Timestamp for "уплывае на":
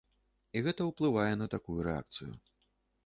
0.93-1.47